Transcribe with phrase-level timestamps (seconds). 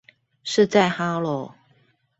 [0.43, 1.51] 是在哈囉？